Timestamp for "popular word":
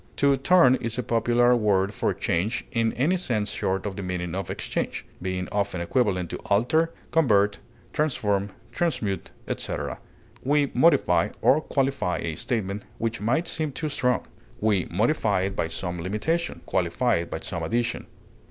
1.03-1.93